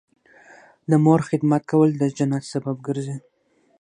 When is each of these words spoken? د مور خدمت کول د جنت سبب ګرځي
د 0.89 0.91
مور 1.05 1.21
خدمت 1.29 1.63
کول 1.71 1.89
د 1.97 2.03
جنت 2.17 2.43
سبب 2.53 2.77
ګرځي 2.87 3.17